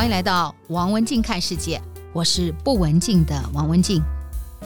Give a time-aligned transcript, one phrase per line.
[0.00, 1.78] 欢迎来到王文静看世界，
[2.14, 4.02] 我是不文静的王文静，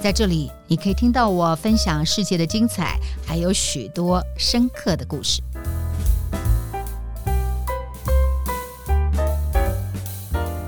[0.00, 5.42] 在这里你可以听到我分享世界的精彩，还有许多深刻的故事。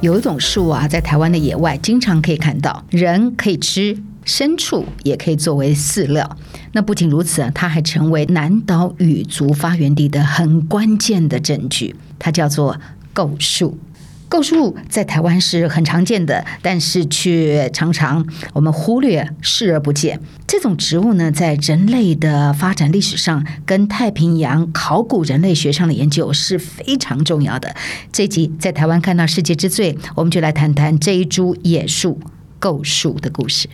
[0.00, 6.28] 有一种树啊，在台湾的野外经常可以看到，人可以吃，牲畜也可以作为饲料。
[6.72, 11.94] 那不仅如此，它还成为南岛语族发源地的很关键的证据。
[12.18, 12.76] 它叫做
[13.12, 13.78] 构树。
[14.28, 20.20] 构树在台湾是很常见的，但是却常常我们忽略、视而不见。
[20.46, 27.74] 这种植物呢，在人类的发展历史上，跟太平洋考古人类学上的研究是非常重要的。
[28.12, 32.18] 这集在台湾看到世界之最，我们就来谈谈这一株野树
[32.58, 33.68] 构树的故事。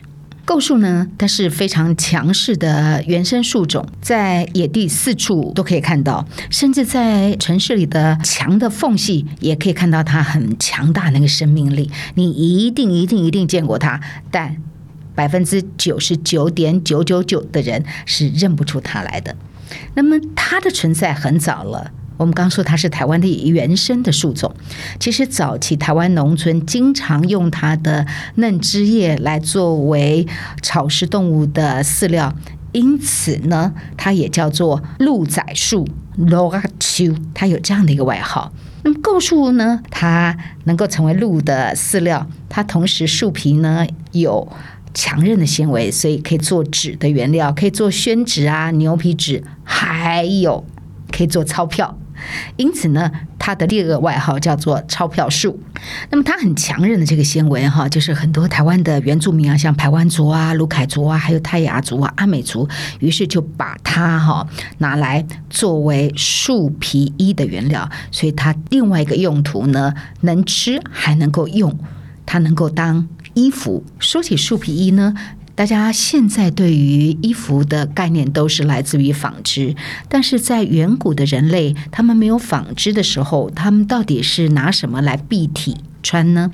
[0.45, 11.91] 构树呢，它是非常强势的原生树种，在野地四处都可以看到，甚至在城市里的墙的缝隙也可以看到它很强大那个生命力。
[12.17, 14.57] 你一定一定一定见过它，但
[15.15, 19.37] 百分之九十九点九九九的人是认不出它来的。
[19.95, 21.93] 那么它的存在很早了。
[22.17, 24.55] 我们刚说它是台湾的原生的树种，
[25.01, 30.27] 其实早期台湾农村经常用它的嫩枝叶来作为
[30.63, 32.35] 草食动物的饲料，
[32.73, 35.87] 因此呢，它也叫做鹿仔树
[36.19, 38.53] （Lora 树），它有这样的一个外号。
[38.85, 44.51] 那么构树呢，它能够成为鹿的饲料，它同时树皮呢有
[44.93, 50.65] 强韧的纤维，所以可以做纸的原料，可以做宣纸啊、牛皮纸，还有
[51.11, 51.97] 可以做钞票。
[52.57, 55.59] 因此呢，它的第二个外号叫做钞票树。
[56.11, 62.69] 那么它很强韧的这个纤维哈，就是很多台湾的原住民啊，像排湾族啊、鲁凯族啊，还有泰雅族啊、阿美族，
[63.01, 64.47] 于是就把它哈
[64.79, 67.89] 拿来作为树皮衣的原料。
[68.11, 71.77] 所以它另外一个用途呢，能吃还能够用，
[72.25, 73.85] 它能够当衣服。
[73.99, 75.15] 说起树皮衣呢。
[75.55, 79.77] 大家现在对于衣服的概念都是来自于纺织，
[80.09, 86.51] 但是在远古的人类，他们没有纺织的时候，他们到底是拿什么来蔽体穿呢？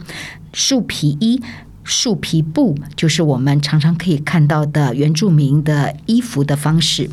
[0.52, 1.40] 树皮衣、
[1.84, 7.08] 树皮布，就是我们常常可以看到的原住民的衣服的方式。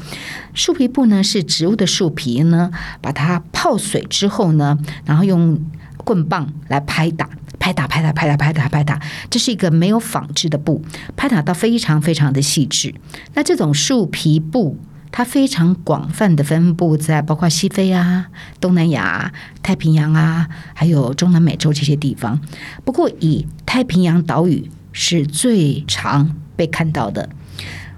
[0.54, 5.60] 树皮布呢，是植物的树皮呢，把它泡水之后呢，然后用
[5.98, 7.30] 棍棒来拍打。
[7.66, 10.84] 拍打拍打拍打拍打拍打，这是一个没有纺织的布，
[11.16, 12.94] 拍打到非常非常的细致。
[13.34, 14.78] 那这种树皮布，
[15.12, 18.28] 它非常广泛的分布在包括西非啊、
[18.62, 19.34] 东南亚、
[19.64, 22.40] 太平洋啊，还有中南美洲这些地方。
[22.84, 27.28] 不过，以太平洋岛屿是最常被看到的。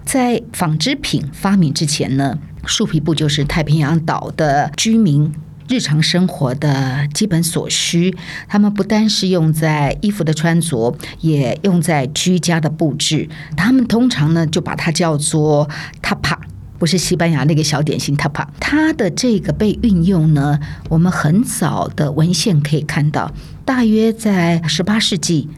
[0.05, 5.29] 在纺织品发明之前呢，树皮布就是太平洋岛的居民。
[5.69, 8.15] 日常生活的基本所需，
[8.47, 13.27] 他们不单是用在衣服的穿着，也用在居家的布置。
[13.57, 15.69] 他们通常呢，就把它叫做
[16.01, 16.37] tapa，
[16.79, 18.47] 不是西班牙那个小点心 tapa。
[18.61, 20.57] 它的这个被运用呢，
[20.87, 23.33] 我们很早的文献可以看到，
[23.65, 25.49] 大约在十八世纪，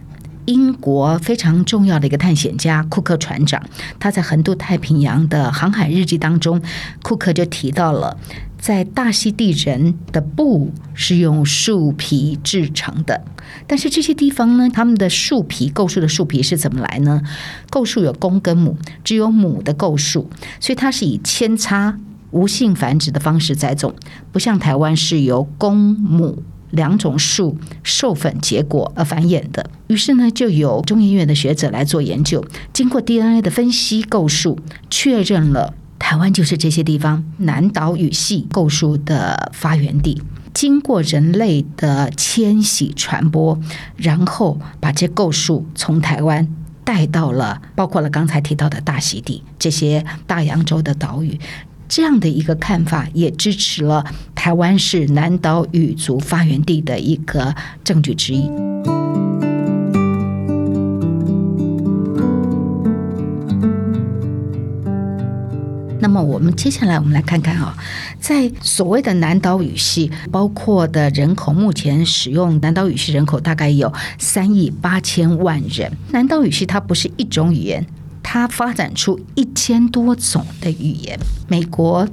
[0.46, 3.62] 英国非常重要的一个探险家库克船长，
[4.00, 6.60] 他在横渡太平洋的航海日记当中，
[7.04, 8.18] 库克就提到了。
[8.60, 13.24] 在大溪地人的布是用树皮制成的，
[13.66, 17.22] 但是这些地方呢，他们的树皮构树的树皮是怎么来呢？
[17.70, 21.98] 构树有公跟母，只有母的构树，所以它是以扦插
[22.32, 23.96] 无性繁殖的方式栽种，
[24.32, 29.70] 不像台湾是由公母两种树授粉结果而繁衍的。
[29.88, 34.60] 于是呢，就有中研院的学者来做研究，经过 DNA 的分析构树，
[34.90, 35.74] 确认了。
[36.00, 40.20] 台湾就是这些地方南岛语系构树的发源地，
[40.54, 43.60] 经过人类的迁徙传播，
[43.96, 46.48] 然后把这构树从台湾
[46.84, 51.40] 带到了，包括了刚才提到的大溪地这些大洋洲的岛屿，
[51.88, 57.54] 这样的一个看法也支持了台湾是南岛语族发源地的一个
[57.84, 58.50] 证据之一。
[66.20, 67.76] 么我们接下来我们来看看啊，
[68.20, 75.92] 在所谓的南岛语系，包括的人口，目前使用南岛语系人口大概有三亿八千万人。
[76.12, 77.86] 南岛语系它不是一种语言，
[78.22, 81.18] 它发展出一千多种的语言。
[81.48, 82.08] 美国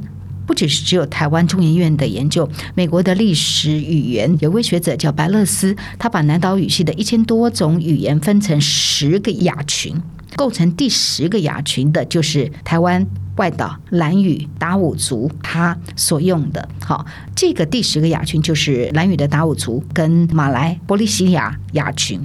[0.46, 10.00] 不只是只有台湾中研院的研究，美国的历史语言有位学者叫白乐斯，他把南岛语系的一千多种语言分成十个亚群。
[10.36, 13.04] 构成第十个亚群的就是台湾
[13.36, 16.68] 外岛兰屿达悟族，他所用的。
[16.80, 17.04] 好，
[17.34, 22.20] 这个第十个亚群就是兰屿的达悟族跟马来波利西亚亚群。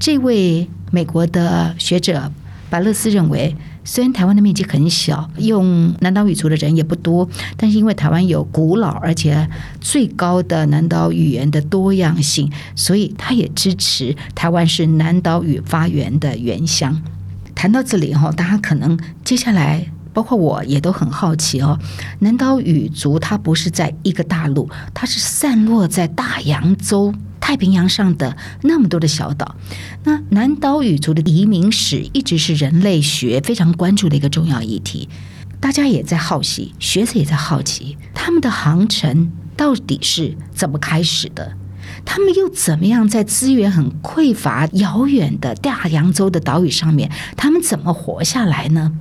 [0.00, 2.32] 这位美国的学者
[2.68, 3.54] 白乐斯认为。
[3.82, 9.48] 虽然台湾的面积很小，用南岛语族的人也不多，但是因为台湾有古老而且
[9.80, 17.02] 最高的南岛语言的多样性，所以他也支持台湾是南岛语发源的原乡。
[17.60, 21.78] 谈到这里哈，大家可能接下来包括我也都很好奇哦，
[22.20, 27.14] 南岛语族它不是在一个大陆，它是散落在大洋洲。
[27.38, 29.56] 太平洋上的那么多的小岛，
[30.04, 35.10] 那南岛语族的移民史一直是人类学非常关注的一个重要议题。
[35.60, 41.52] 大家也在好奇，学者也在好奇，他们的航程到底是怎么开始的？
[42.04, 48.92] 他们又怎么样在资源很匮乏、遥远的大洋洲的岛屿上面，他们怎么活下来呢？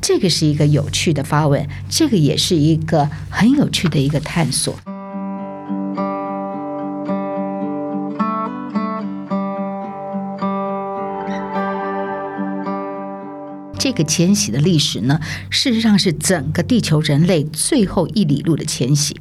[0.00, 4.74] 这个是一个有趣的发问，这个也是一个很有趣的一个探索。
[13.78, 19.16] 这个迁徙的历史呢，事实上是整个地球人类最后一里路的迁徙。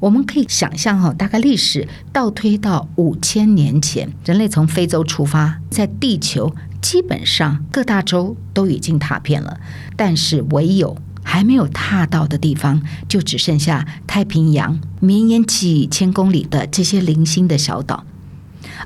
[0.00, 9.60] 我们可以想象哈，大概历史倒推到五千年前，人类从非洲出发，在地球基本上各大洲都已经踏遍了，
[9.96, 18.04] 但是唯有还没有踏到的地方，就只剩下太平洋绵延几千公里的这些零星的小岛。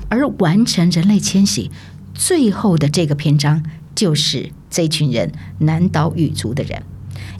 [0.09, 1.71] 而完成人类迁徙
[2.13, 3.63] 最后的这个篇章，
[3.95, 4.51] 就是。
[4.69, 6.83] 这群人，南岛语族的人，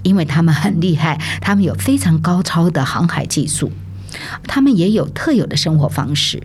[0.04, 3.72] 因为他们很厉害，他们有非常高超的航海技术，
[4.44, 6.42] 他们也有特有的生活方式。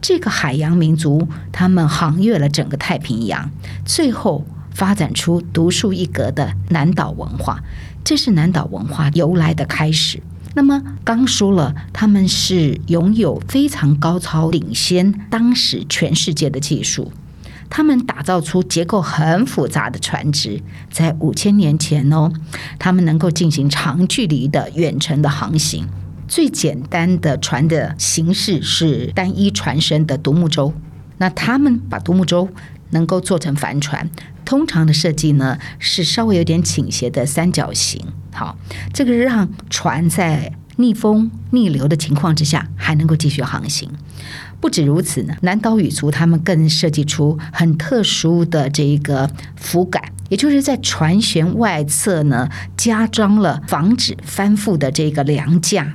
[0.00, 3.50] 这个海洋民族，他们航越了整个太平洋，
[3.84, 7.62] 最后发展出独树一格的南岛文化。
[8.04, 10.22] 这是南岛文化由来的开始。
[10.54, 17.10] 那么刚说了，他们是拥有非常高超、领先当时全世界的技术。
[17.74, 20.60] 他们打造出结构很复杂的船只，
[20.90, 22.30] 在五千年前哦，
[22.78, 25.88] 他们能够进行长距离的远程的航行。
[26.28, 30.74] 最简单的船的形式是单一船身的独木舟。
[31.16, 32.46] 那他们把独木舟
[32.90, 34.10] 能够做成帆船，
[34.44, 38.04] 通常的设计呢是稍微有点倾斜的三角形。
[38.34, 38.58] 好，
[38.92, 40.52] 这个让船在
[40.82, 43.88] 逆风逆流的情况之下还能够继续航行。
[44.60, 55.94] 不止如此呢，南岛语族他们更设计出很特殊的这一个浮杆，也就是在船舷外侧呢加装了防止翻覆的这个梁架，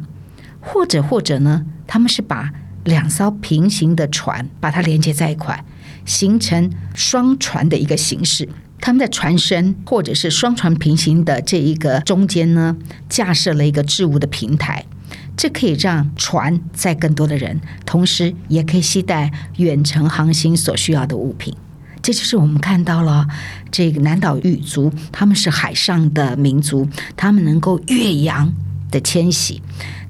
[0.60, 2.52] 或者或者呢，他们是把
[2.84, 5.64] 两艘平行的船把它连接在一块，
[6.06, 8.50] 形成双船的一个形式。
[8.80, 12.78] 他们在船身或者是双船平行的这一个中间呢，
[13.10, 14.86] 架设了一个置物的平台。
[15.36, 21.56] 这可以让船载更多的人，同时也可以携带远程航行所需要的物品。
[22.02, 23.28] 这就是我们看到了
[23.70, 28.54] 这个南岛语族，他们是海上的民族，他们能够越洋
[28.90, 29.62] 的迁徙。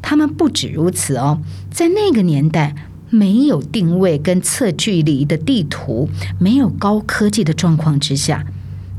[0.02, 1.42] 他们不止如此哦，
[1.72, 2.76] 在那个年代
[3.10, 6.08] 没有定位跟测距离的地图，
[6.40, 8.46] 没有高科技的状况之下，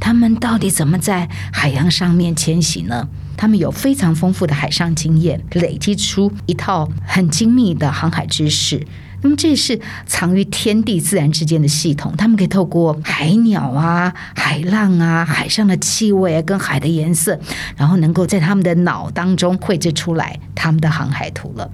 [0.08, 3.06] 他们到底怎么在海洋上面迁徙呢？
[3.36, 8.82] 他们有非常丰富的海上经验，累积出一套很精密的航海知识。
[9.20, 12.14] 那么，这是藏于天地自然之间的系统。
[12.16, 17.38] 他们可以透过海鸟啊、海浪啊、海上的气味啊、跟海的颜色，
[17.76, 21.70] 然后能够在他们的脑当中绘制出来他们的航海图了。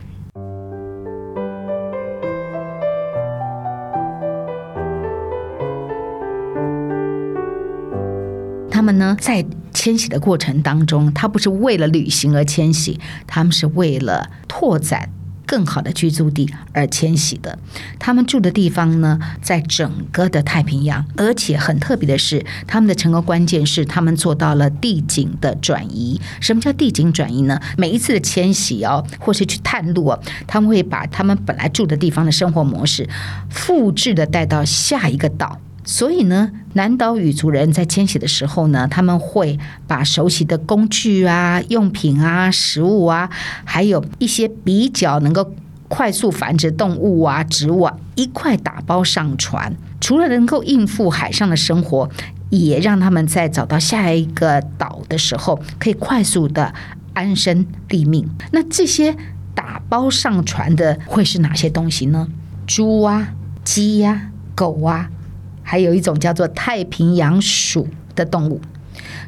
[8.75, 15.11] 他们呢，在迁徙的过程当中，他不是为了旅行而迁徙，他们是为了拓展
[15.47, 17.57] 更好的居住地而迁徙的。
[18.01, 26.21] 他们住的地方呢，在整个的太平洋，而且很特别的是，他们的成功关键是他们做到了地景的转移。
[26.41, 27.61] 什么叫地景转移呢？
[27.79, 33.09] 每一次的迁徙哦，或是去探路哦，他们会把他们本来住的地方的生活模式
[33.49, 35.61] 复制的带到下一个岛。
[35.87, 43.29] 所以呢，南岛语族人在迁徙的时候呢，他们会把熟悉的工具啊、用品啊、食物啊，
[43.65, 45.53] 还有一些比较能够
[45.89, 49.77] 快速繁殖动物啊、植物啊，一块打包上船。
[50.01, 52.09] 除了能够应付海上的生活，
[52.49, 56.73] 也让他们在找到下一个岛的时候，可以快速的
[57.13, 58.27] 安身立命。
[58.53, 59.15] 那这些
[59.55, 62.27] 打包上船的会是哪些东西呢？
[62.67, 65.11] 猪啊、鸡呀、狗啊。
[65.75, 68.61] 还有一种叫做太平洋鼠，的动物。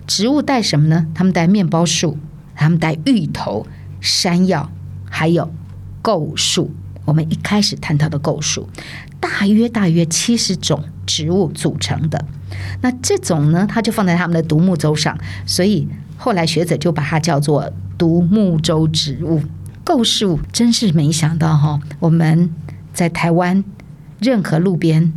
[0.07, 1.05] 植物带什么呢？
[1.13, 2.17] 它们带面包树，
[2.55, 3.67] 它们带芋头、
[4.01, 4.71] 山药，
[5.11, 5.53] 还有
[6.01, 6.71] 构树。
[7.05, 8.69] 我们一开始探讨的构树，
[9.19, 12.25] 大约大约七十种植物组成的。
[12.81, 19.43] 那这种呢，它就放在他们的独木舟上，所以后来学者就把它叫做独木舟植物。
[19.83, 22.49] 构树真是没想到哈，我们
[22.93, 23.65] 在台湾
[24.21, 25.13] 任何路边。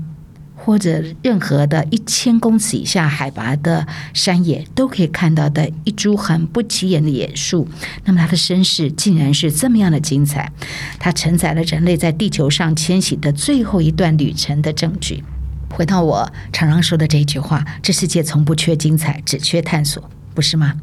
[0.69, 7.67] 或者任何的一千公尺以下海拔的山野都可以看到的一株很不起眼的野树，
[8.05, 10.51] 那么它的身世竟然是这么样的精彩，
[10.99, 15.23] 它承载了人类在地球上迁徙的最后一段旅程的证据。
[15.71, 20.75] 回到我常常说的这一句话：这世界从不缺精彩，只缺探索，不是吗？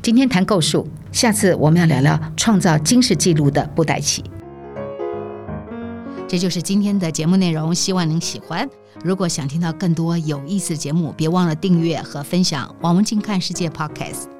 [0.00, 4.24] 今天谈构树，下次我们要聊聊创造惊世纪录的布袋戏。
[6.32, 8.66] 这就是今天的节目内容，希望您喜欢。
[9.04, 14.30] 如果想听到更多有意思的节目，别忘了订阅和分享王文静看世界 Podcast。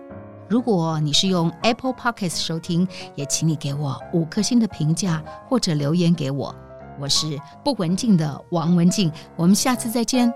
[0.48, 6.54] 如果你是用 Apple Podcast 收听，也请你给我五颗星的评价或者留言给我。
[6.98, 10.32] 我是不文静的王文静，我们下次再见。